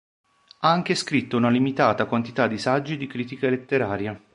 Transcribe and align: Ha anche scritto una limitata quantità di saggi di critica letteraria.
Ha 0.61 0.67
anche 0.67 0.95
scritto 0.95 1.37
una 1.37 1.51
limitata 1.51 2.05
quantità 2.07 2.47
di 2.47 2.57
saggi 2.57 2.97
di 2.97 3.05
critica 3.05 3.47
letteraria. 3.51 4.19